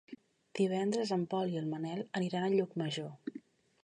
Divendres 0.59 1.11
en 1.17 1.25
Pol 1.33 1.53
i 1.55 1.59
en 1.61 1.69
Manel 1.73 2.01
aniran 2.21 2.47
a 2.47 2.51
Llucmajor. 2.55 3.37